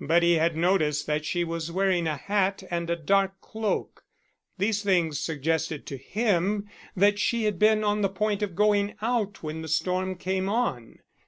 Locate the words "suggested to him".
5.20-6.68